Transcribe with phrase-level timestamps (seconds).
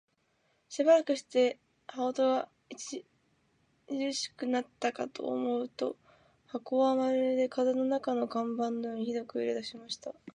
[0.67, 2.49] しばらくして、羽音が
[3.87, 5.95] 烈しくなったかと思うと、
[6.47, 10.11] 箱はまるで風の中の看板のようにひどく揺れだしました。